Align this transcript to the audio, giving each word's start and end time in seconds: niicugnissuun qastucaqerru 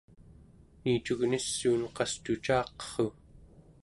niicugnissuun 0.81 1.81
qastucaqerru 1.95 3.07